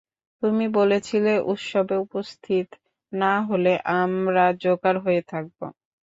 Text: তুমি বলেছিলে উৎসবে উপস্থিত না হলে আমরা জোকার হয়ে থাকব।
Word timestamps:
তুমি 0.43 0.65
বলেছিলে 0.75 1.33
উৎসবে 1.51 1.95
উপস্থিত 2.05 2.67
না 3.13 3.33
হলে 3.47 3.71
আমরা 3.97 4.43
জোকার 4.63 4.95
হয়ে 5.05 5.21
থাকব। 5.31 5.59